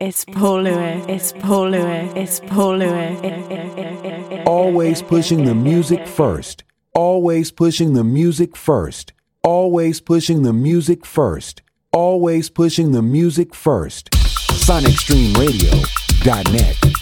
[0.00, 4.46] It's Poluit, it's Poluit, it's Poluit.
[4.46, 6.62] Always pushing the music first.
[6.94, 9.12] Always pushing the music first.
[9.42, 11.62] Always pushing the music first.
[11.90, 14.12] Always pushing the music first.
[14.12, 16.76] SonicStreamRadio.net.
[16.76, 16.97] SonicStreamRadio.net.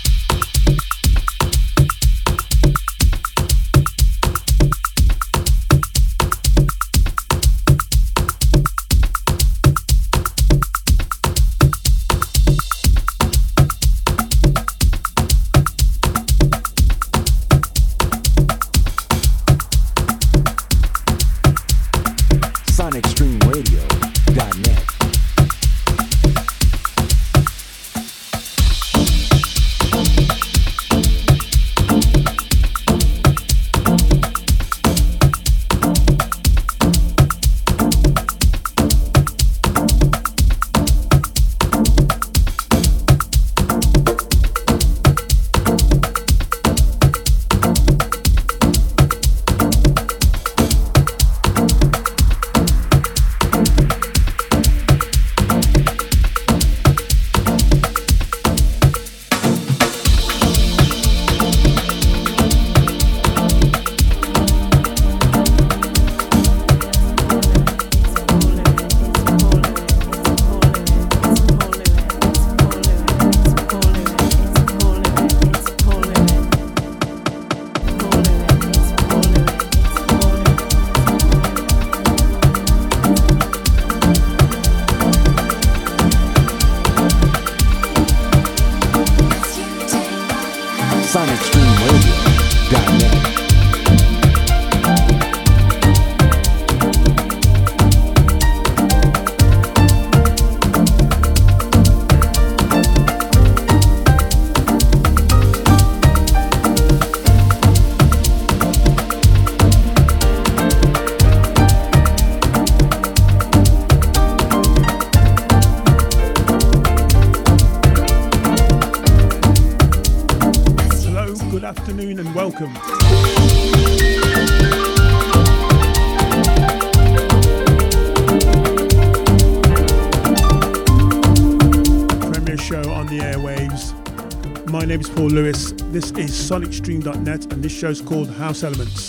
[136.86, 139.05] sonicstream.net, and this show's called House Elements.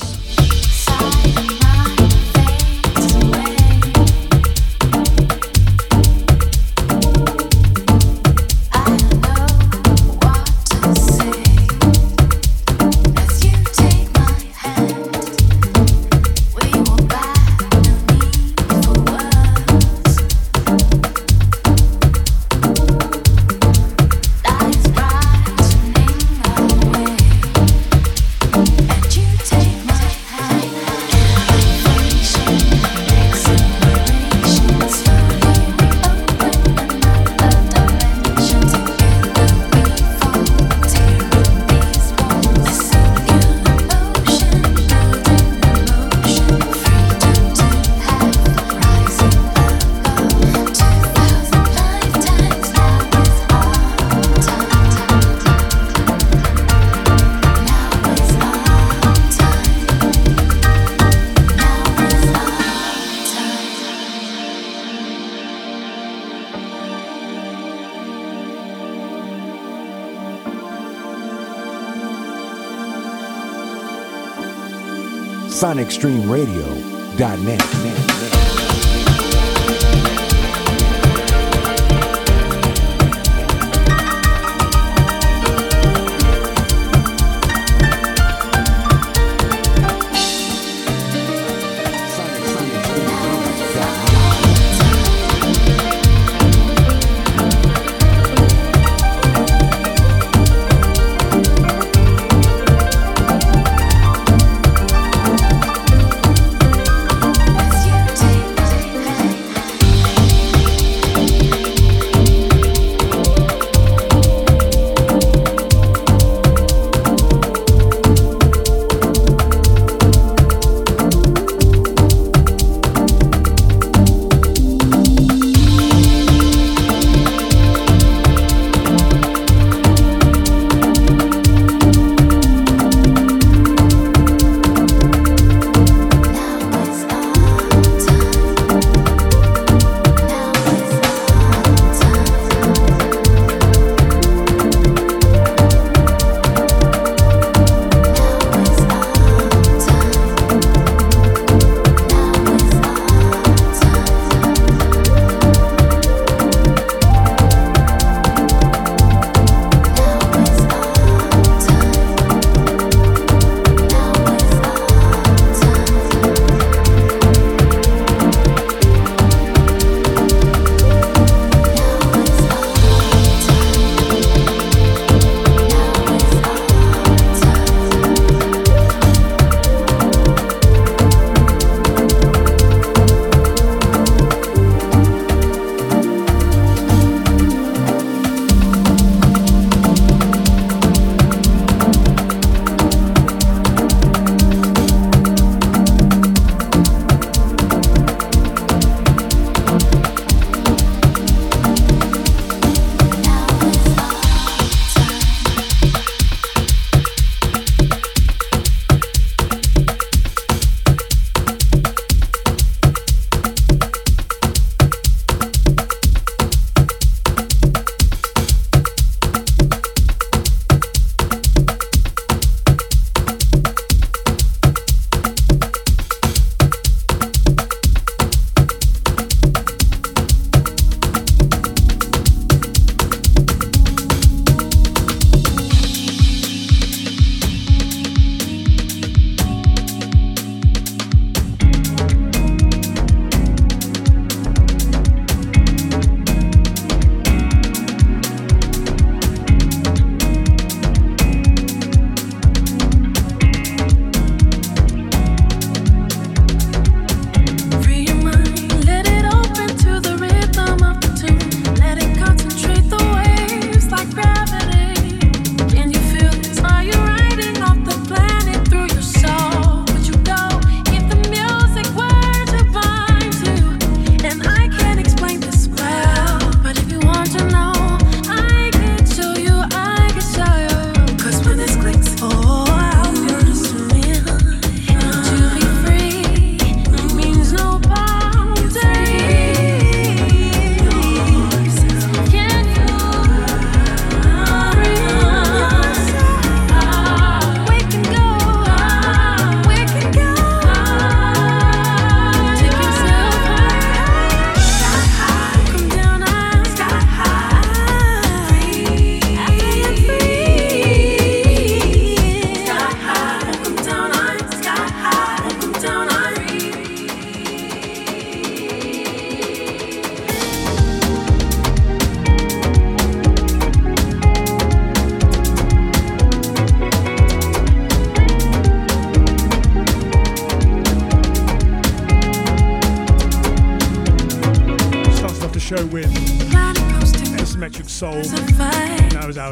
[75.57, 78.26] SonicStreamRadio.net.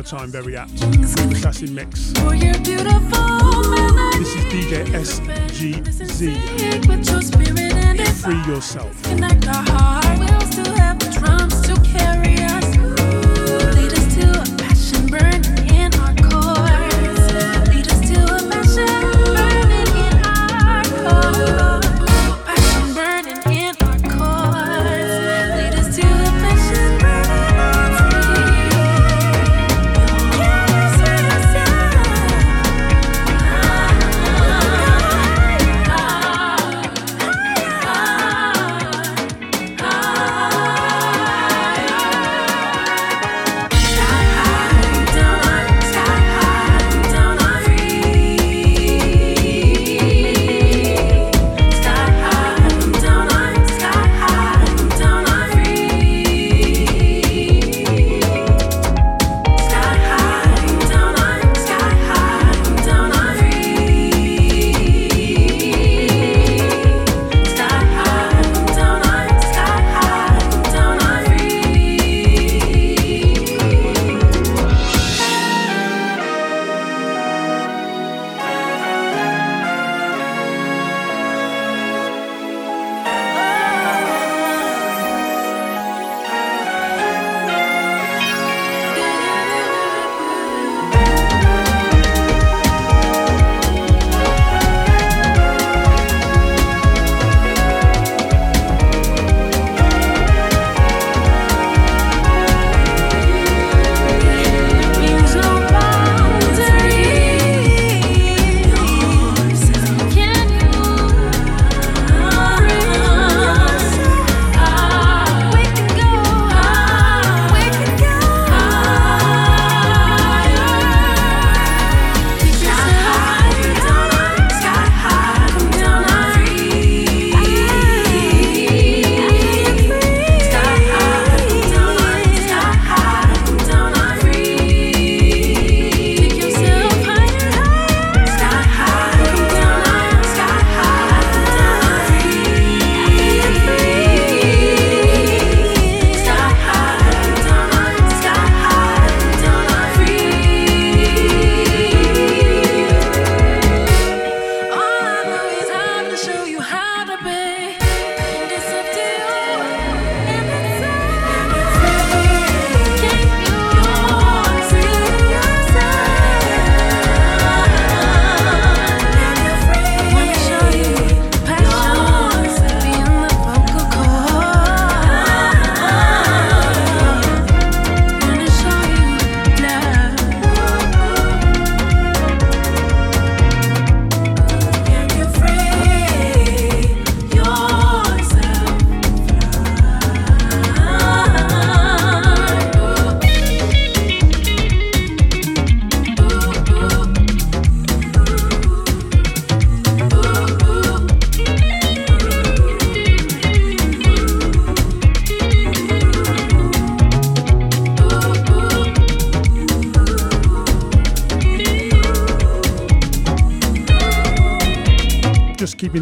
[0.06, 0.72] time, very apt.
[0.84, 2.12] Assassin Mix.
[2.14, 2.36] This
[4.36, 6.22] is DJ SGZ.
[8.22, 8.96] Free yourself.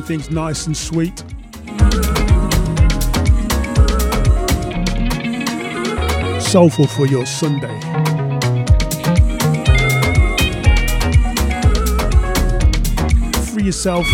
[0.03, 1.24] Things nice and sweet.
[6.41, 7.79] Soulful for your Sunday.
[13.45, 14.05] Free yourself.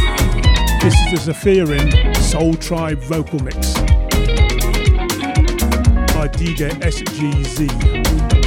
[0.82, 3.74] This is the Zephyrin Soul Tribe vocal mix
[6.14, 8.39] by DJ SGZ.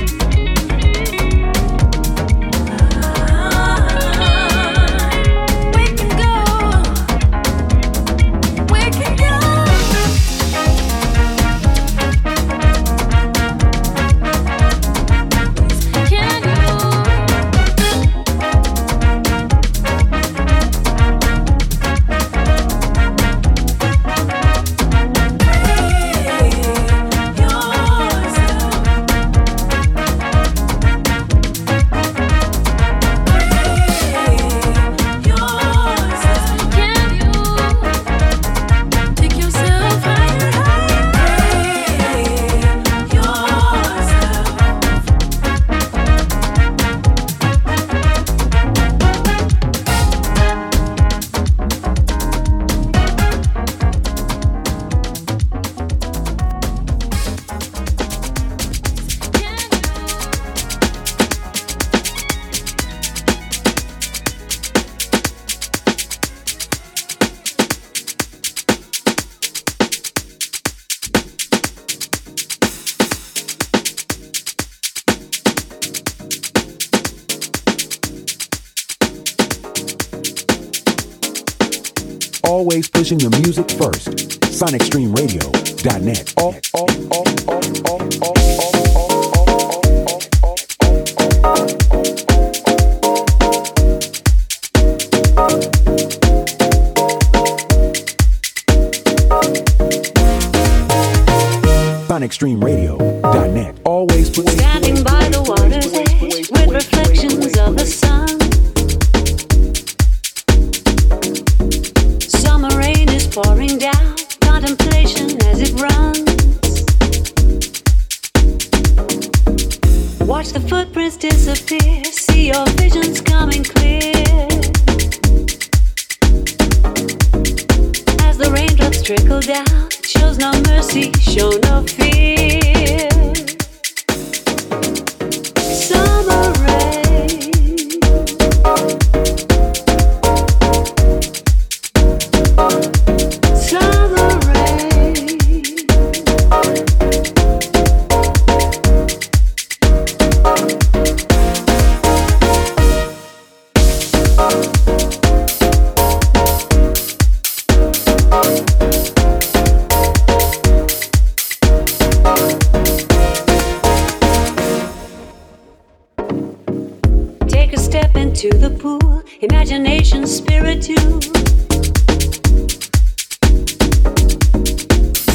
[167.92, 171.20] step into the pool, imagination, spirit too.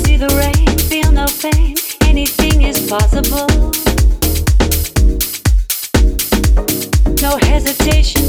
[0.01, 1.75] See the rain, feel no pain,
[2.09, 3.45] anything is possible.
[7.21, 8.26] No hesitation.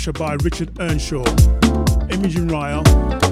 [0.00, 1.24] Pressure by Richard Earnshaw.
[2.08, 2.82] Imogen Ryle,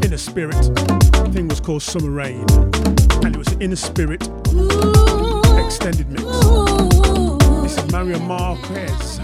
[0.05, 0.53] Inner Spirit.
[0.53, 2.45] The thing was called Summer Rain.
[3.25, 4.21] And it was Inner Spirit
[5.65, 6.25] extended mix.
[7.63, 9.19] This is Mario Marquez,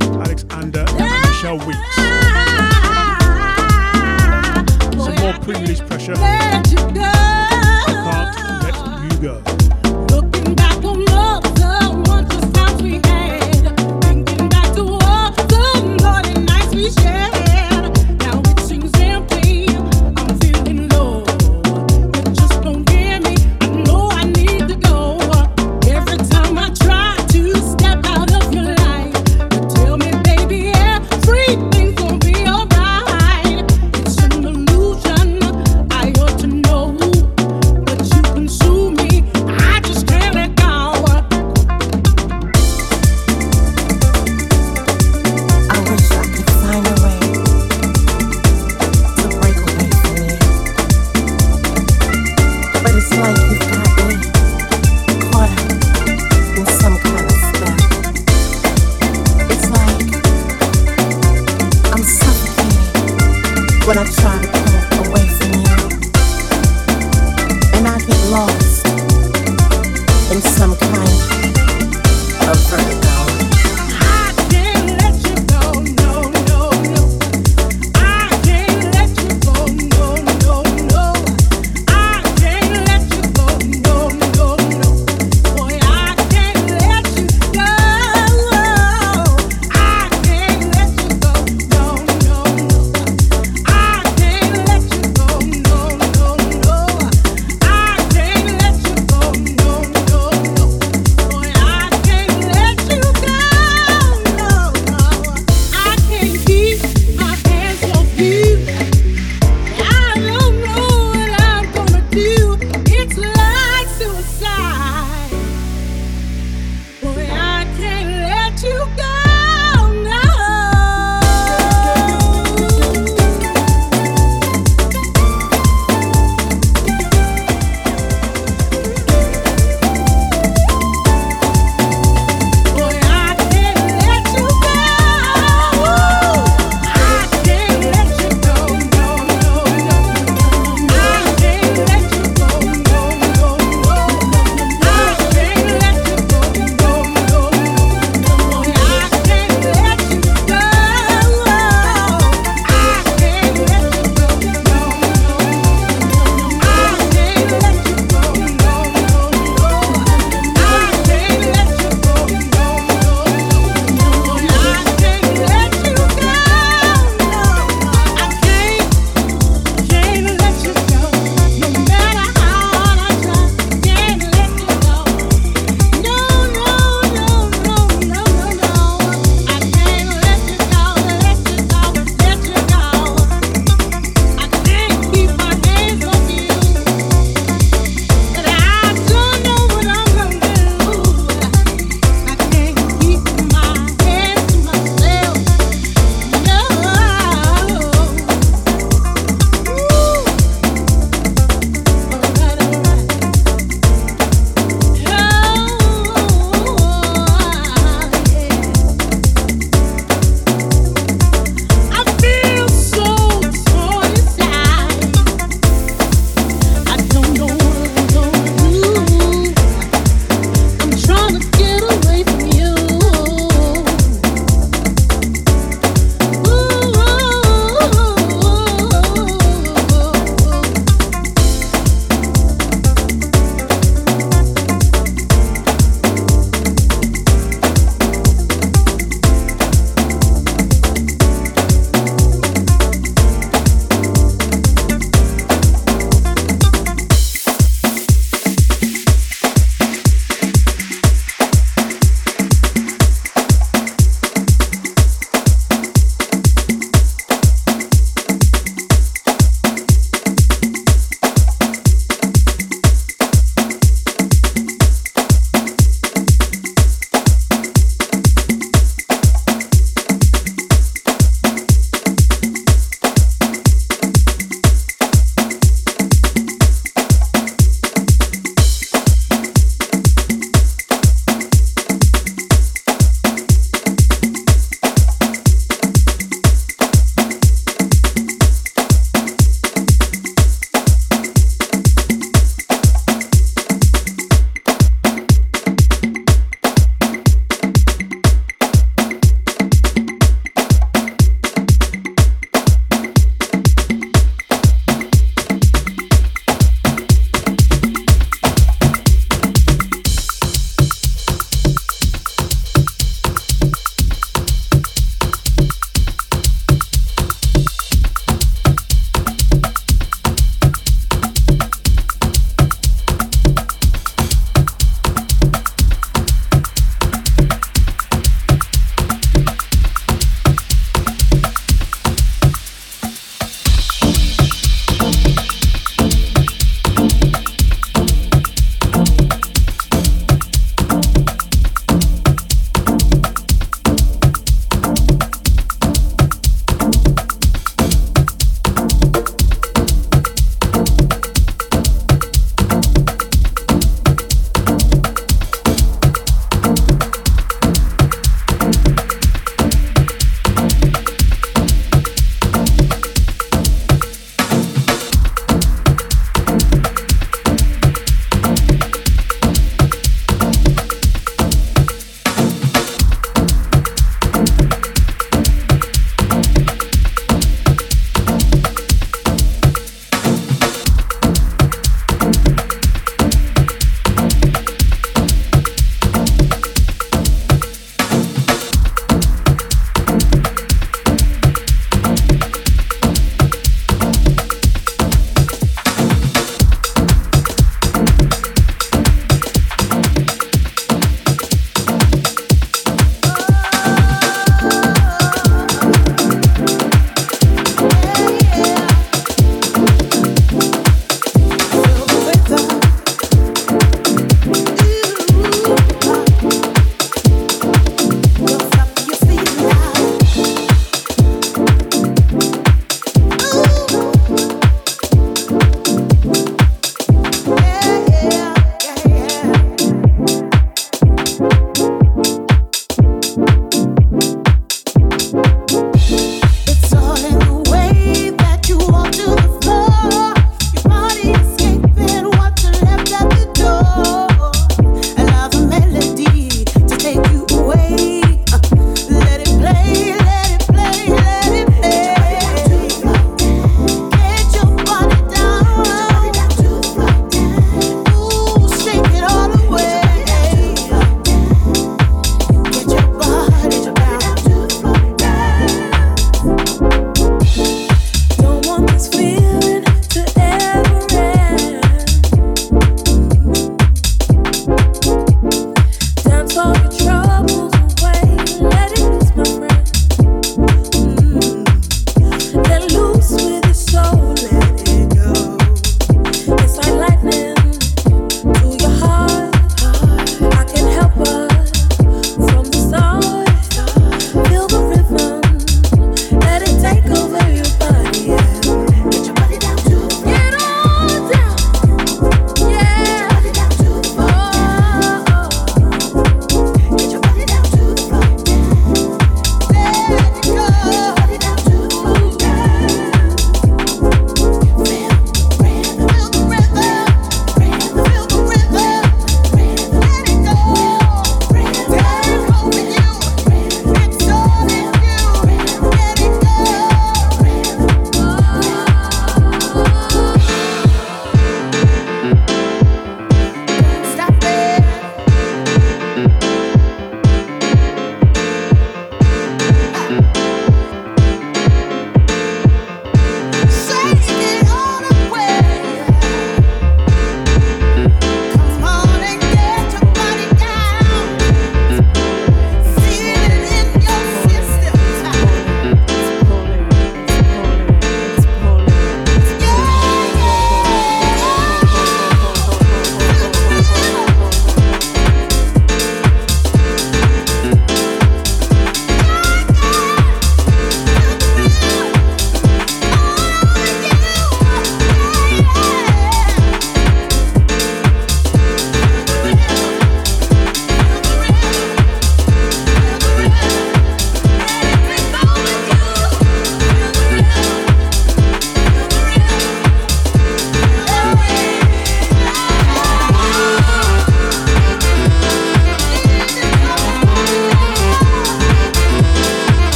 [0.00, 1.94] Alexander, and Michelle Weeks.
[5.04, 6.14] Some more pre-release pressure.
[6.16, 6.60] I
[8.34, 8.74] can't let
[9.12, 9.57] you go.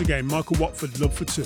[0.00, 1.42] Again, Michael Watford, Love for Two.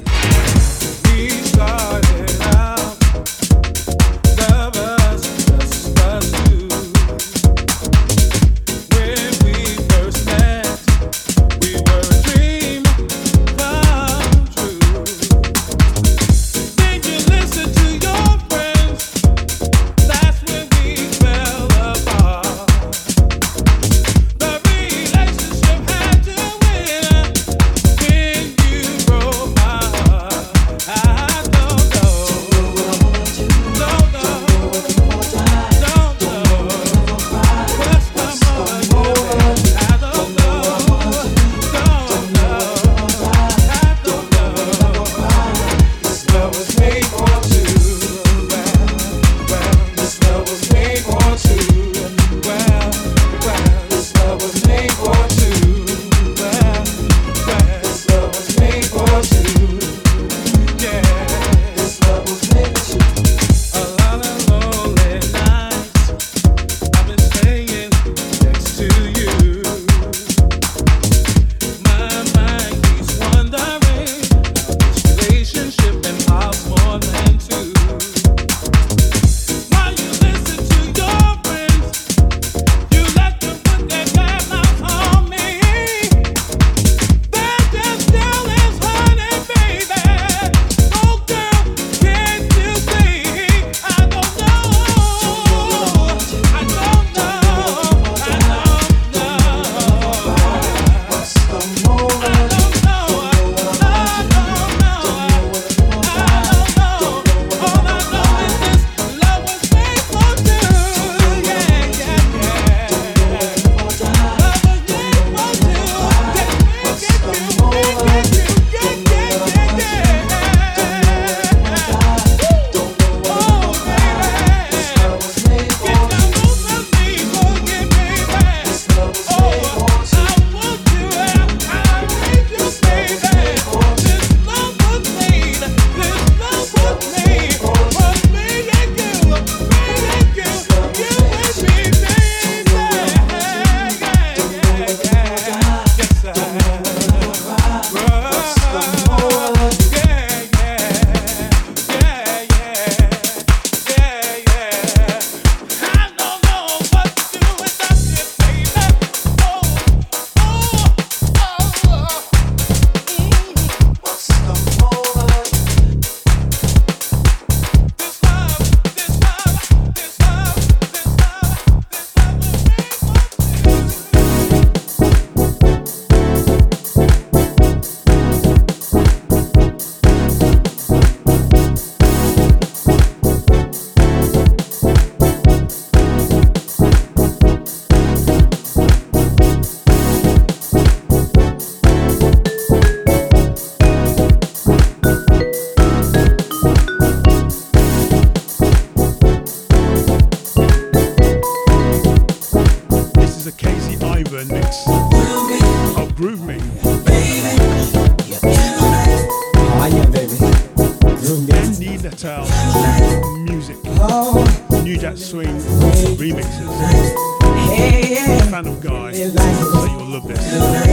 [218.59, 219.13] Fan of Guy.
[219.13, 220.88] So you'll love this.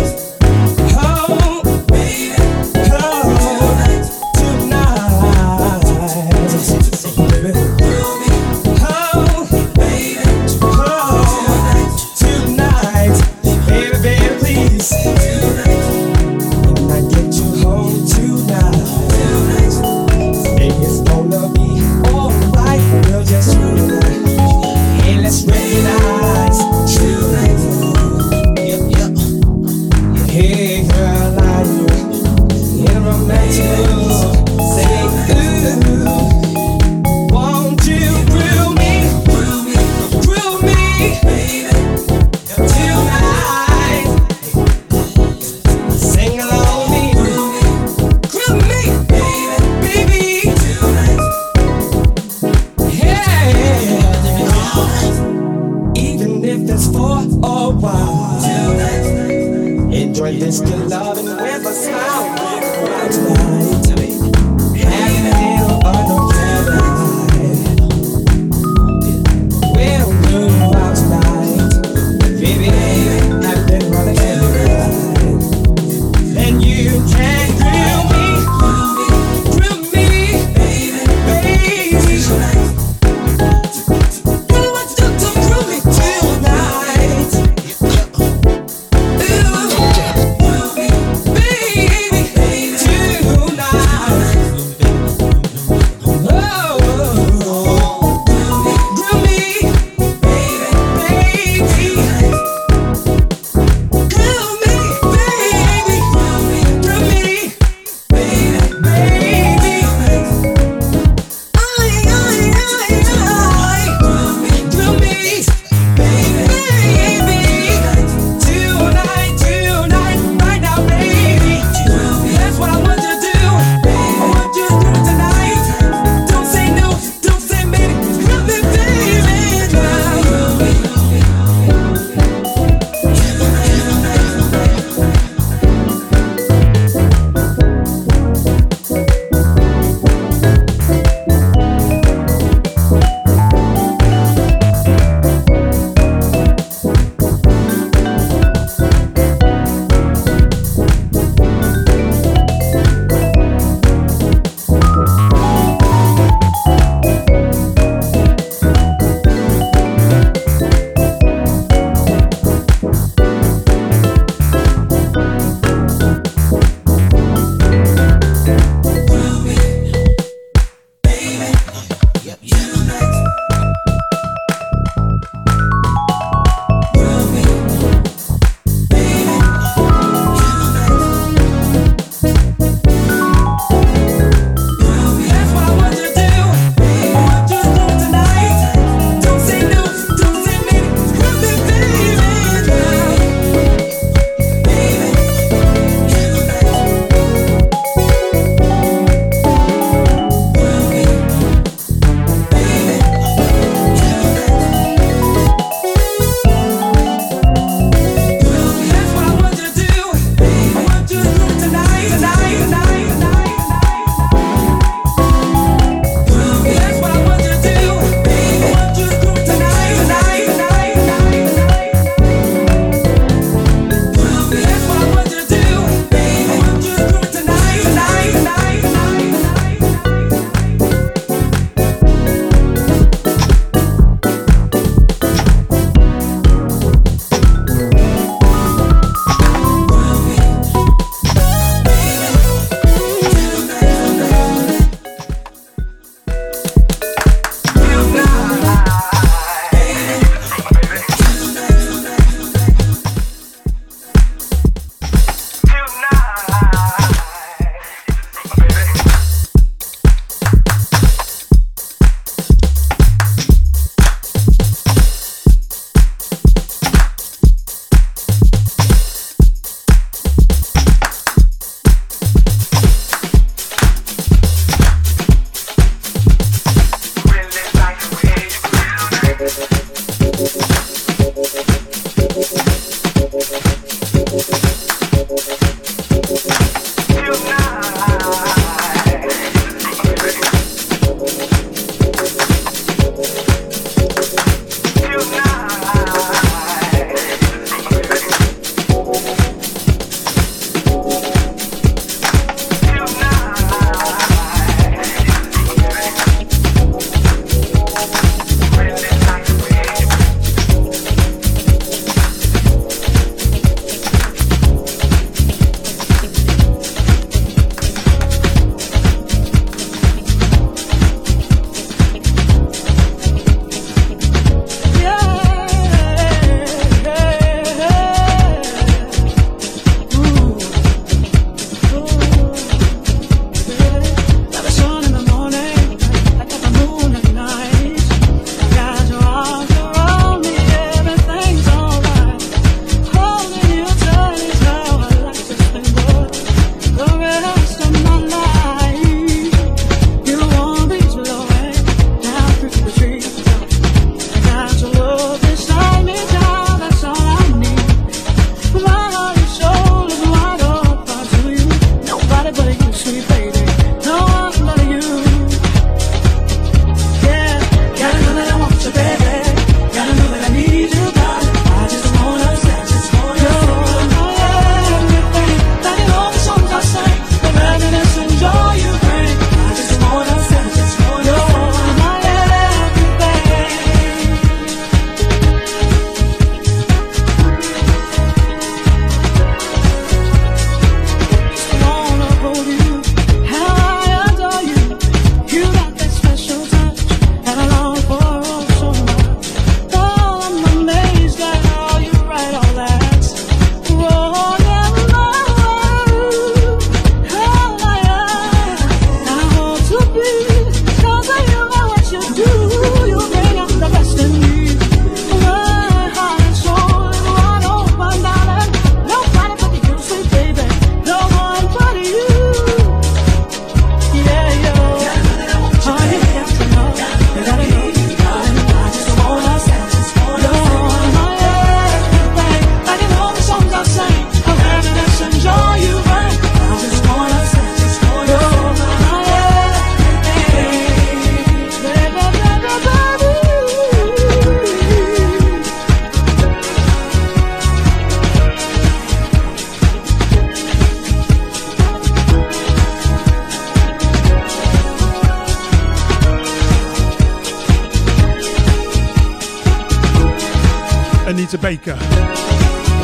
[461.55, 461.97] Anita Baker.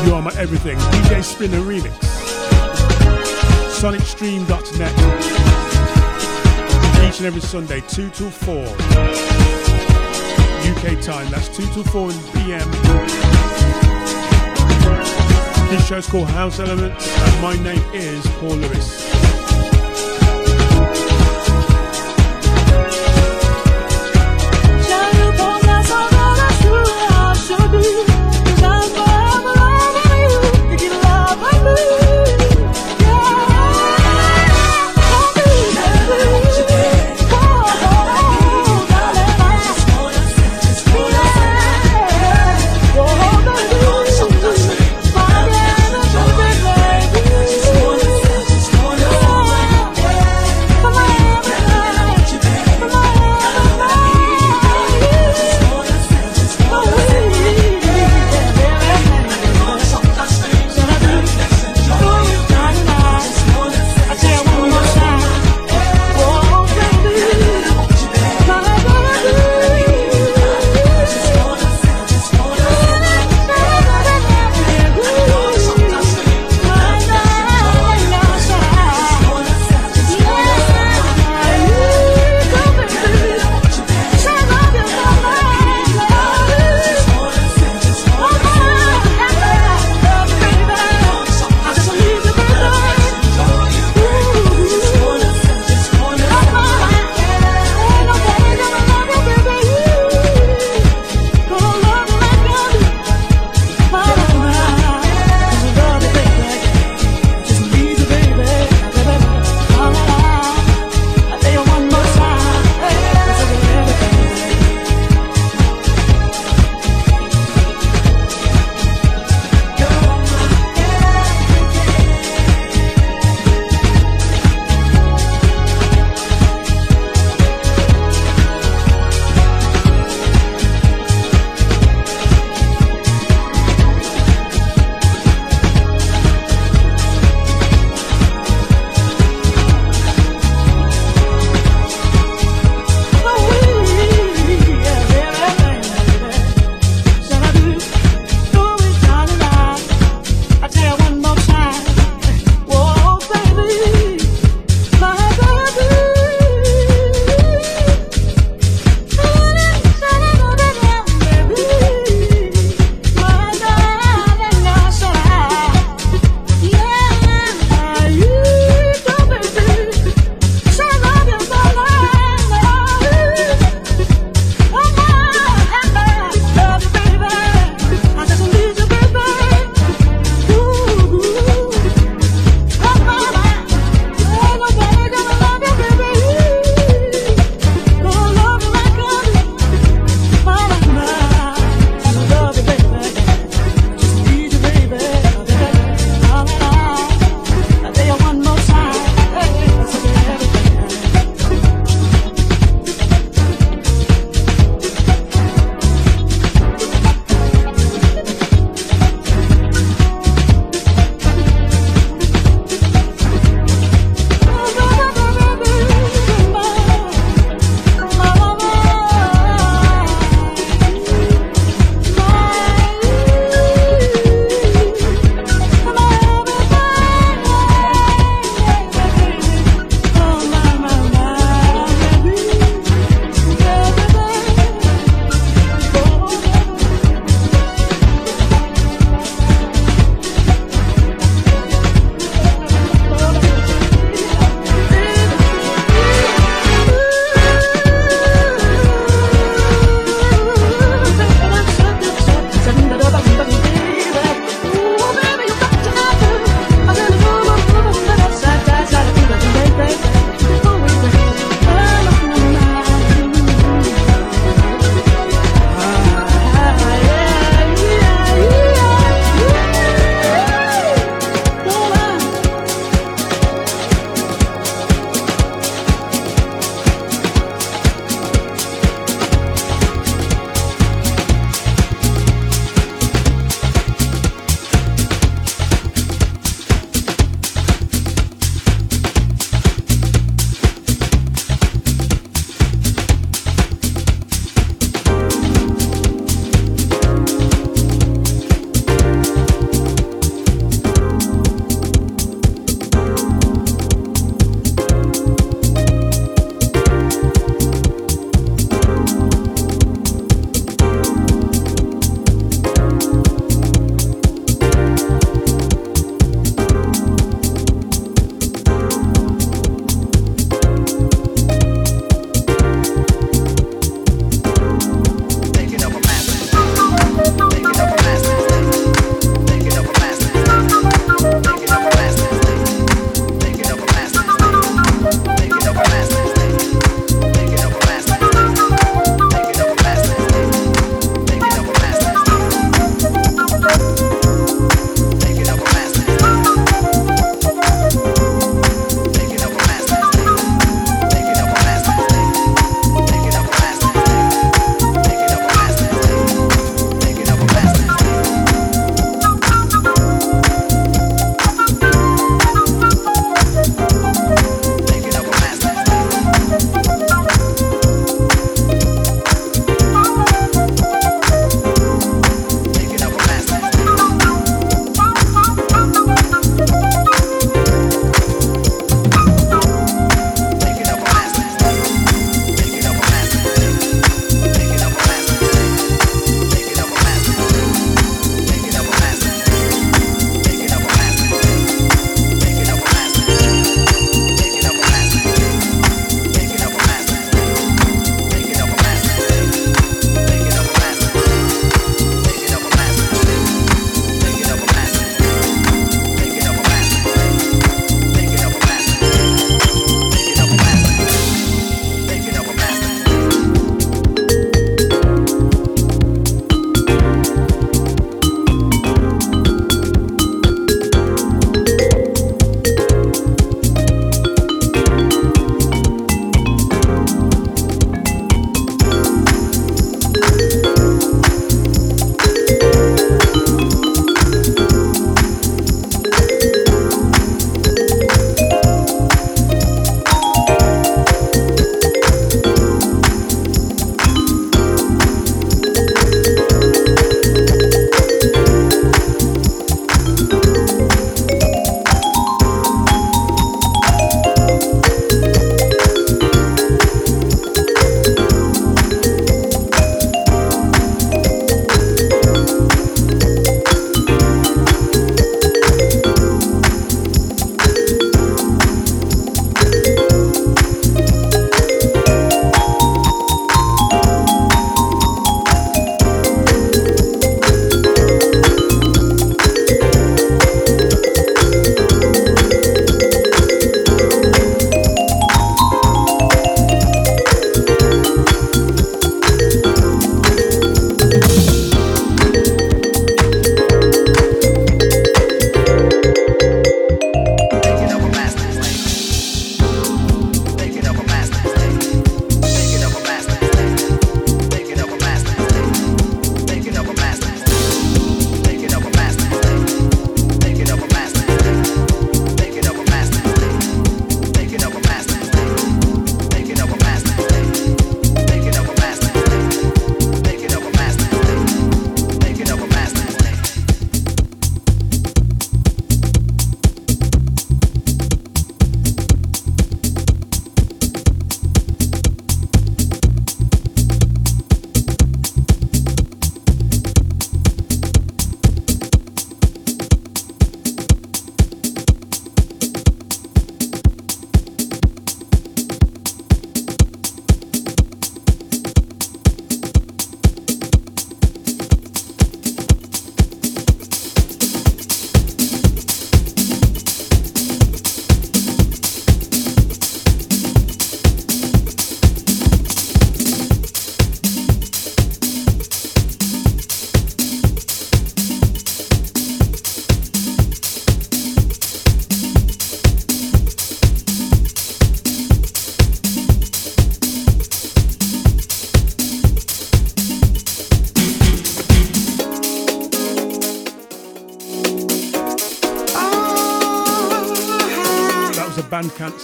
[0.06, 0.78] You are my everything.
[0.78, 1.93] DJ Spinna remix.
[3.80, 4.91] SonicStream.net.
[7.08, 8.64] Each and every Sunday, 2 till 4.
[10.68, 12.72] UK time, that's 2 till 4 in PM.
[15.70, 19.11] This show's called House Elements, and my name is Paul Lewis.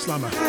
[0.07, 0.46] Slammer.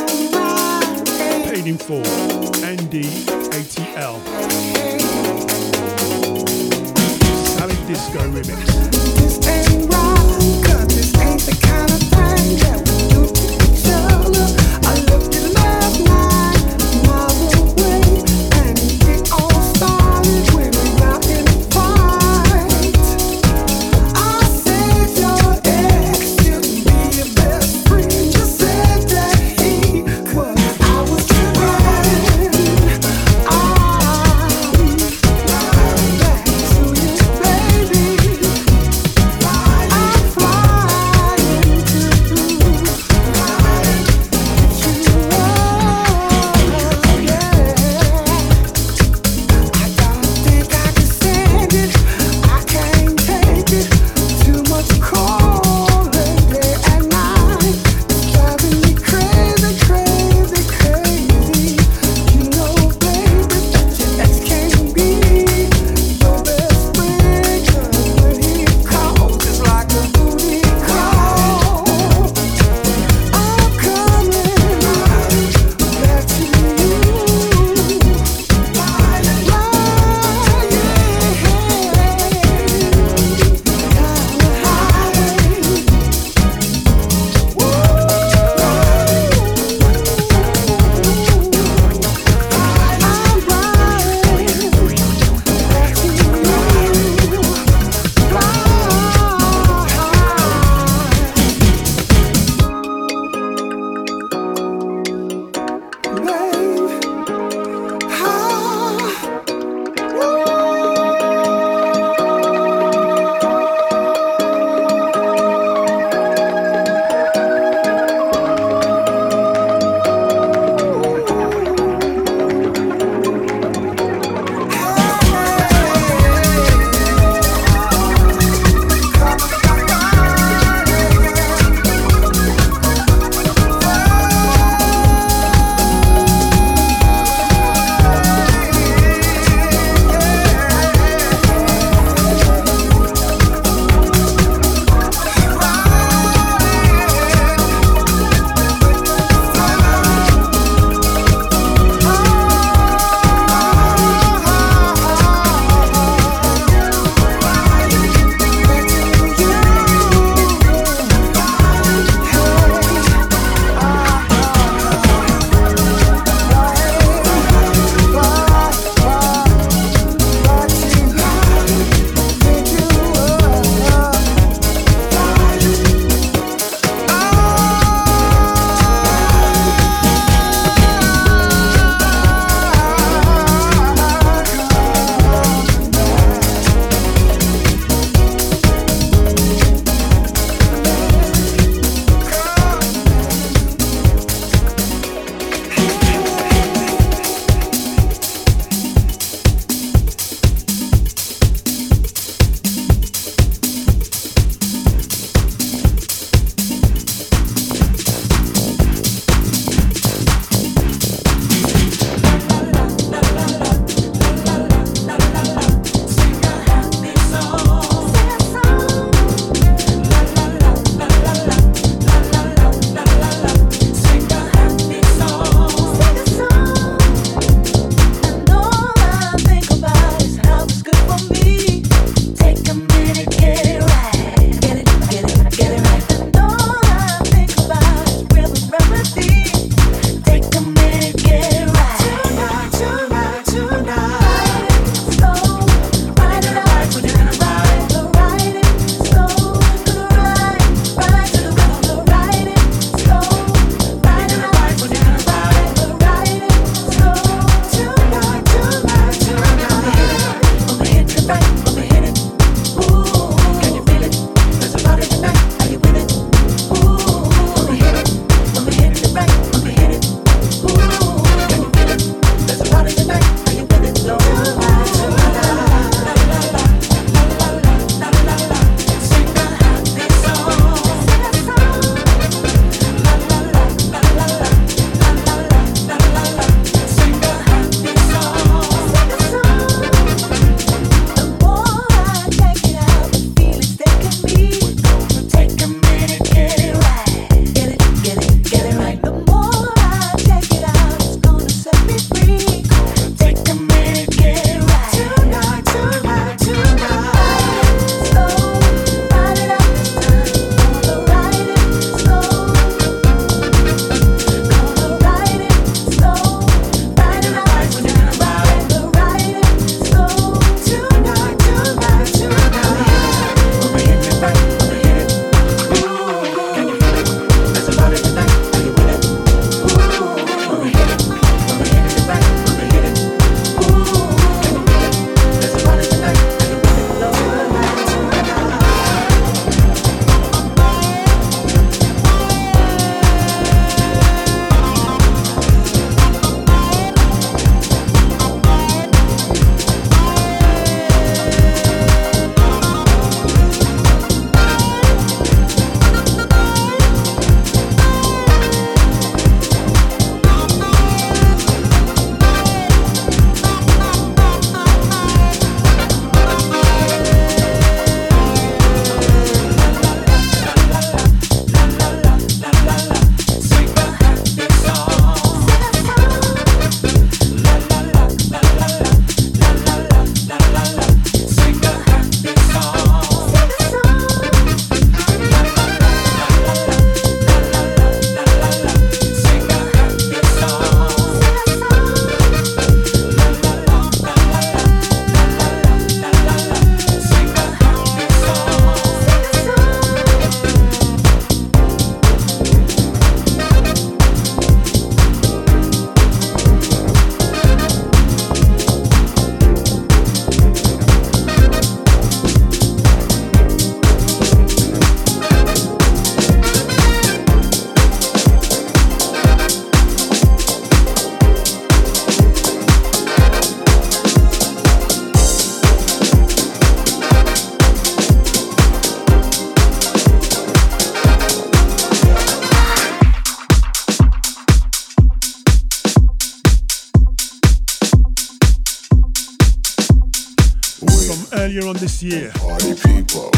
[442.09, 442.33] Yeah.
[442.37, 443.31] Party people.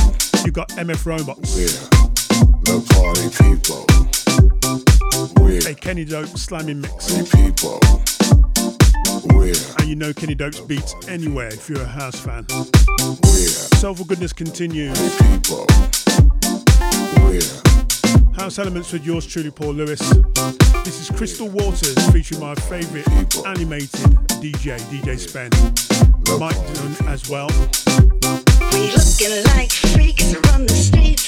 [0.44, 1.56] You got MF Robots.
[1.56, 1.66] We're
[2.62, 3.84] the party people.
[5.42, 7.12] We're Kenny Dope slamming mix.
[7.12, 7.80] Party people.
[9.34, 12.46] We're and you know Kenny Dope's beats anywhere if you're a house fan.
[12.48, 13.50] We're
[13.80, 14.96] Soulful Goodness continues.
[15.18, 15.66] people.
[17.24, 17.42] We're
[18.38, 19.98] House Elements with yours truly, Paul Lewis.
[20.84, 23.08] This is Crystal Waters featuring my favourite
[23.44, 25.50] animated DJ, DJ Spen.
[26.38, 27.48] Mike Dunn as well.
[28.80, 31.19] Looking like freaks run the state.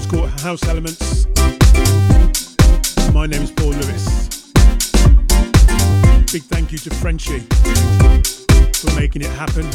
[0.00, 1.26] Show's called House Elements.
[3.12, 4.28] My name is Paul Lewis.
[6.32, 7.40] Big thank you to Frenchie
[8.78, 9.66] for making it happen.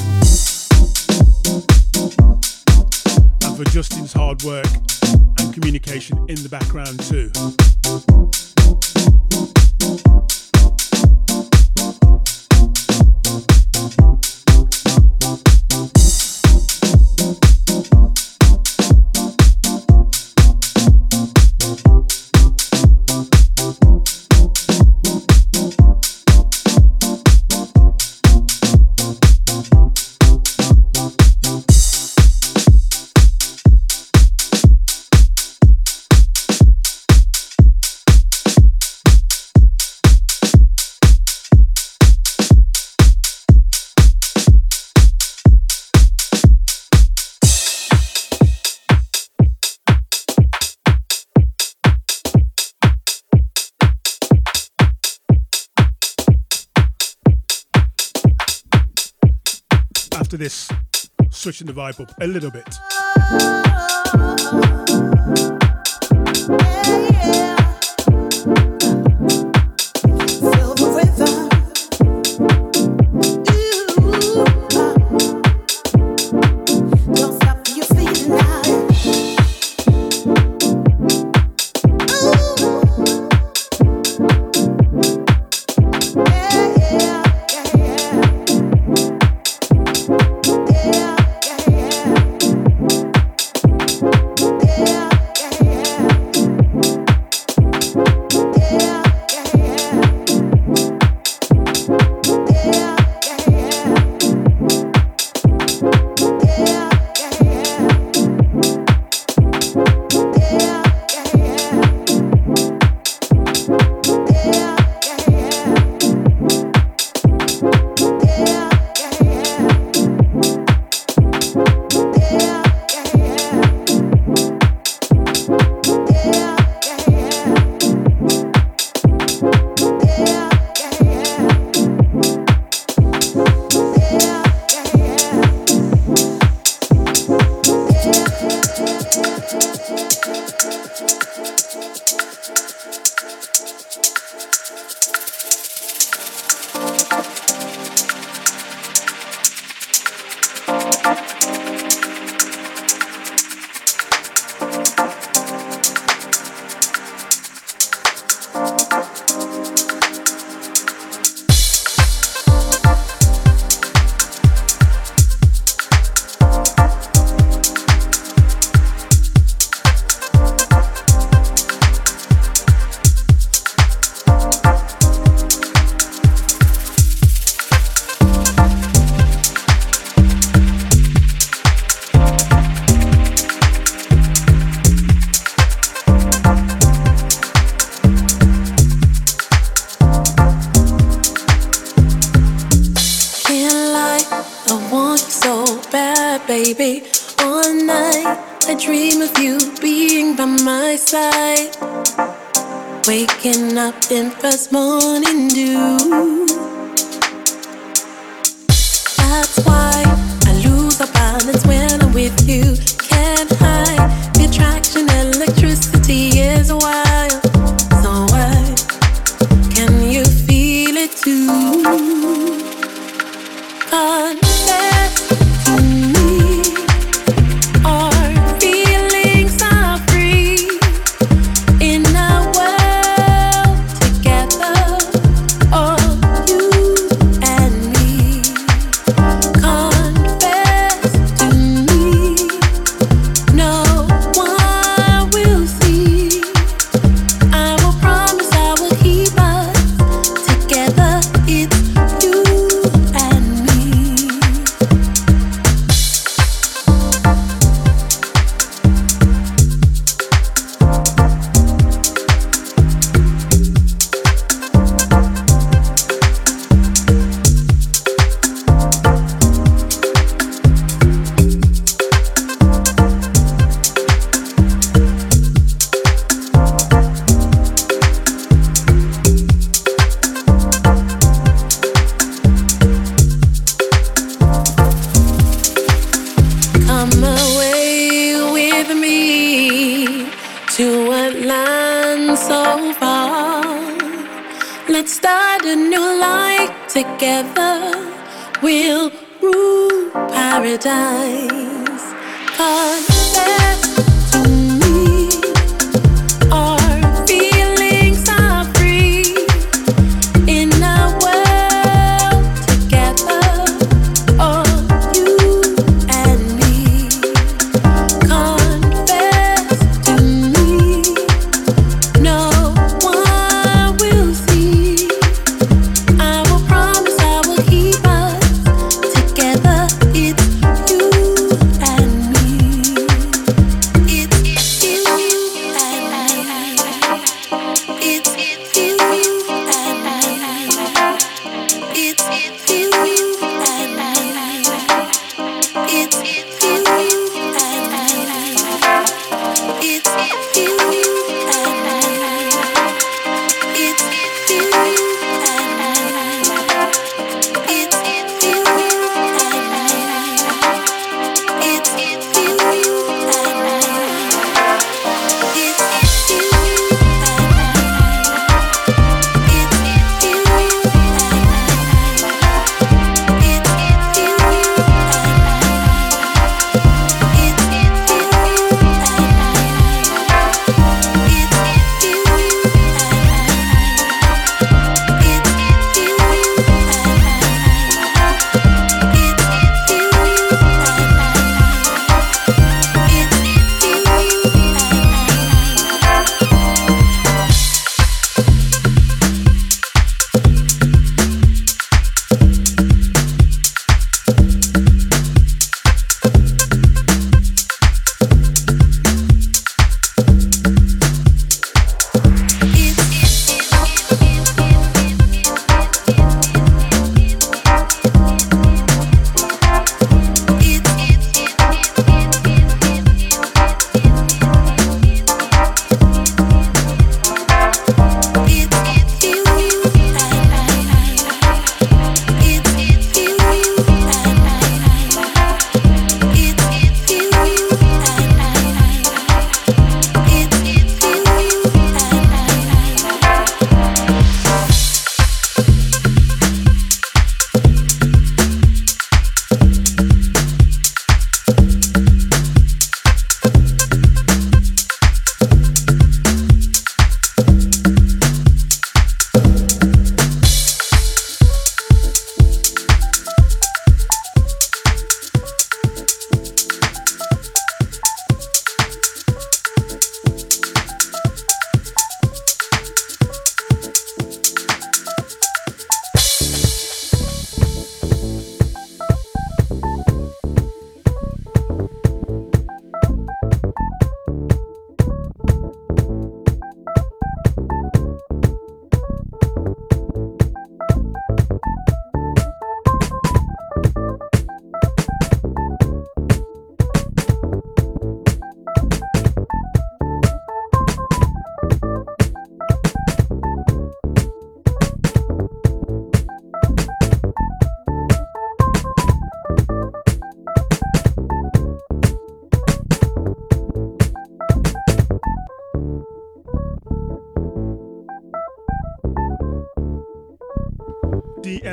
[3.44, 4.68] And for Justin's hard work
[5.40, 7.32] and communication in the background too.
[60.36, 60.70] After this,
[61.30, 62.68] switching the vibe up a little bit.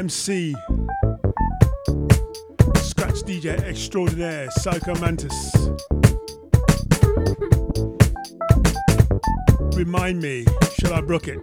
[0.02, 0.52] MC,
[2.74, 5.54] Scratch DJ Extraordinaire, Psycho Mantis.
[9.76, 10.44] Remind me,
[10.80, 11.40] shall I brook it?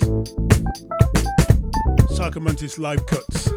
[2.13, 3.47] Psycho Mantis live cuts.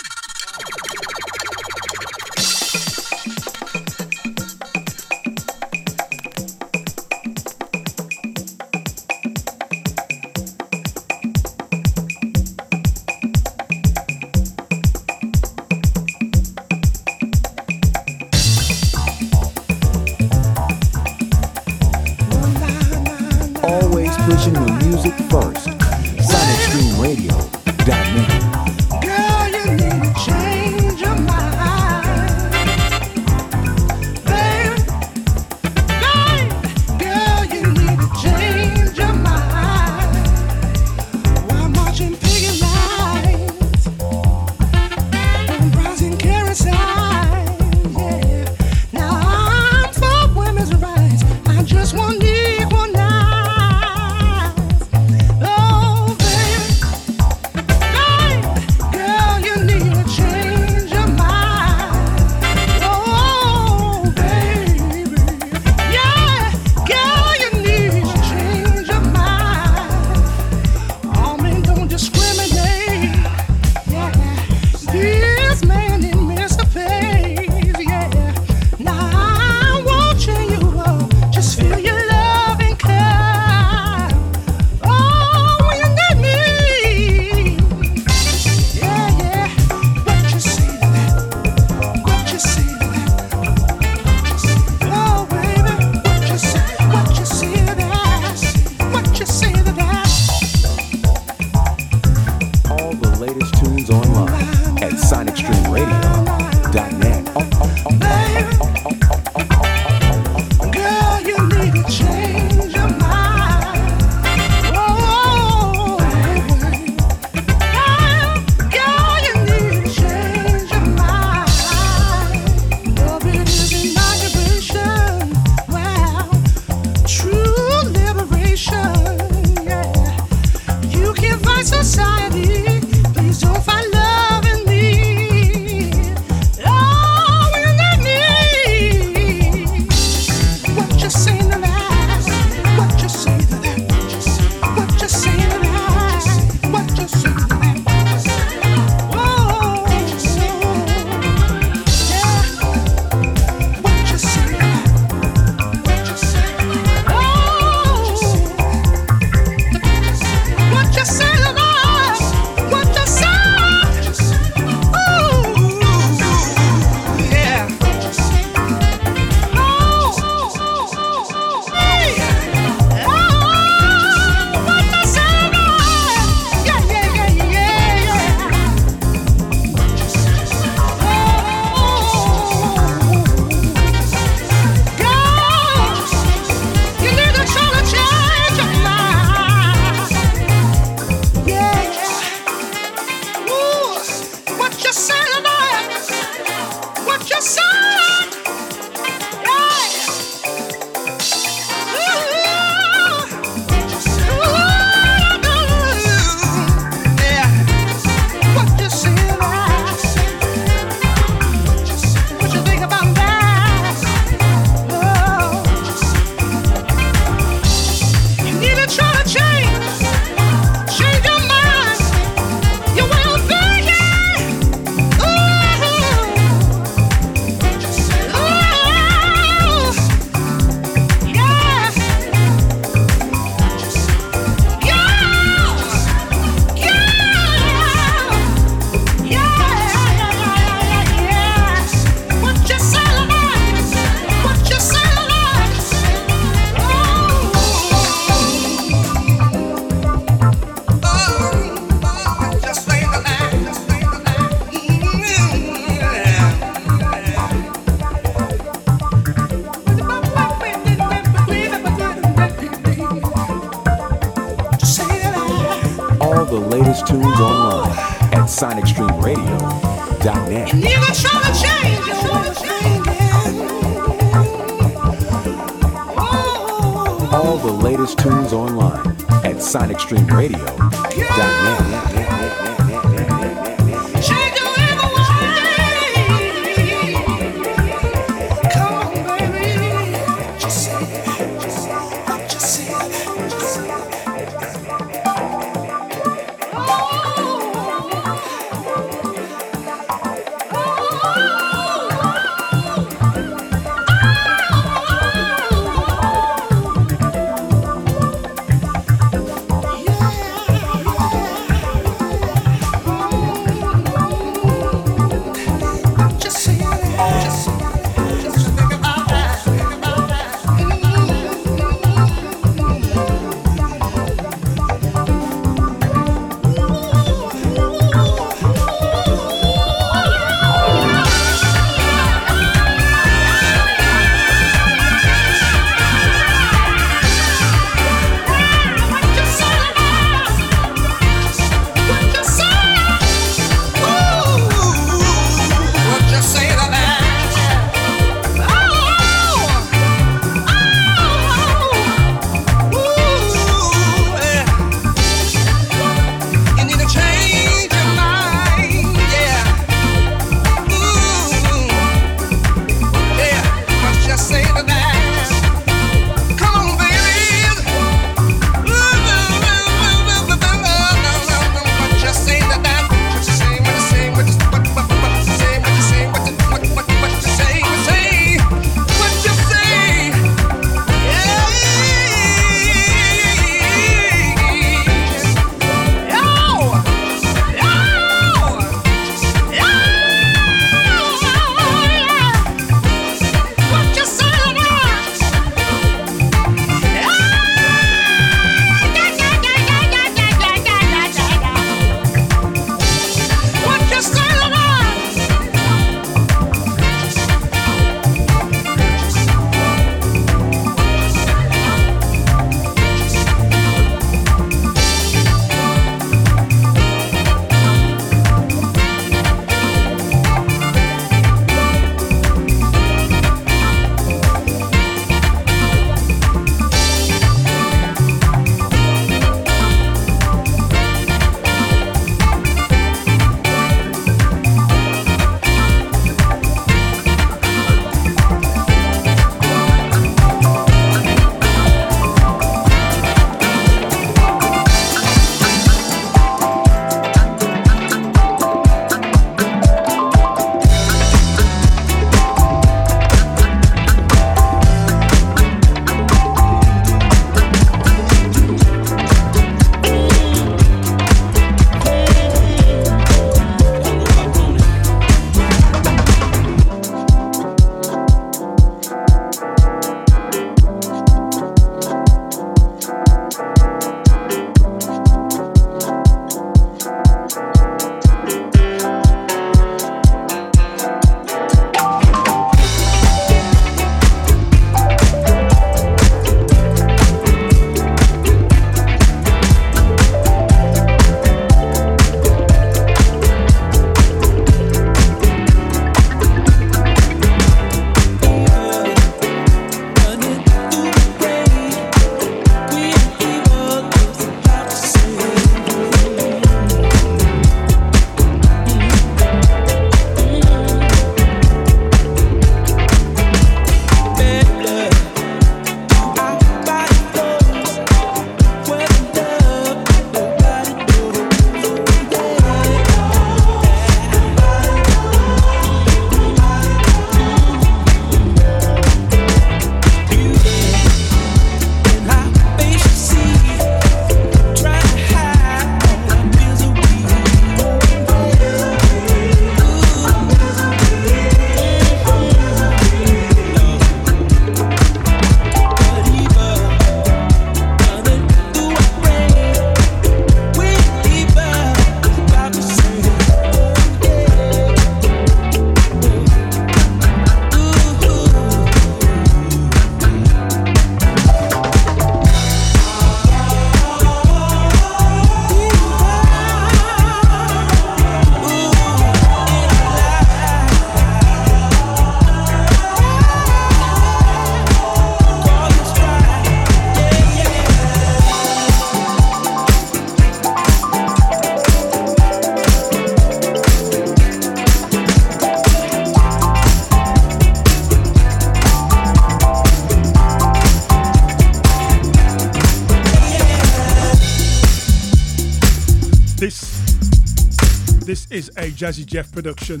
[598.60, 600.00] Is a Jazzy Jeff production.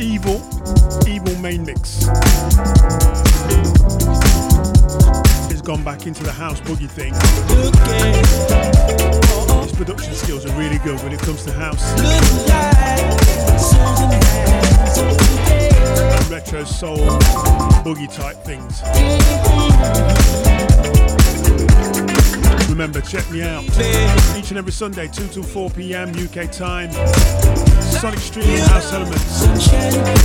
[0.00, 0.38] Evil,
[1.04, 2.06] Evil main mix.
[5.50, 7.12] He's gone back into the house boogie thing.
[9.64, 11.82] His production skills are really good when it comes to house.
[16.12, 16.98] And retro soul,
[17.82, 18.80] boogie type things.
[22.76, 23.64] Remember, check me out
[24.36, 26.10] each and every Sunday, 2 to 4 p.m.
[26.10, 26.92] UK time.
[27.80, 30.15] Sonic Stream House Elements.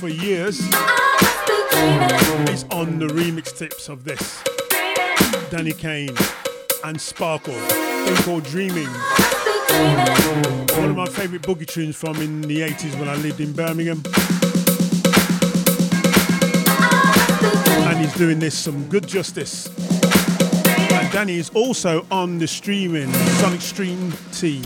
[0.00, 0.60] For years
[2.48, 4.42] is on the remix tips of this.
[5.50, 6.16] Danny Kane
[6.84, 8.88] and Sparkle, thing called Dreaming.
[10.78, 14.02] One of my favourite boogie tunes from in the 80s when I lived in Birmingham.
[17.86, 19.68] And he's doing this some good justice.
[20.92, 24.64] And Danny is also on the streaming Sonic Stream team.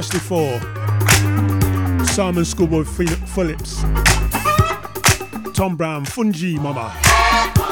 [0.00, 0.60] This one specially
[1.98, 3.82] for Simon Schoolboy Phillips,
[5.52, 7.69] Tom Browne, Fungi Mama.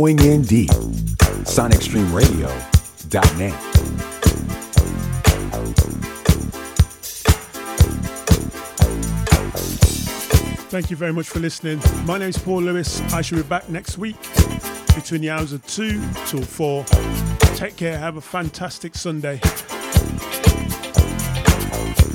[0.00, 0.70] Going in deep.
[1.44, 3.52] SonicStreamRadio.net.
[10.70, 11.82] Thank you very much for listening.
[12.06, 13.02] My name's Paul Lewis.
[13.12, 14.16] I shall be back next week
[14.94, 16.82] between the hours of 2 till 4.
[17.56, 17.98] Take care.
[17.98, 19.38] Have a fantastic Sunday.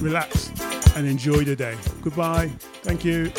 [0.02, 0.50] Relax
[0.96, 1.78] and enjoy the day.
[2.02, 2.48] Goodbye.
[2.82, 3.32] Thank you.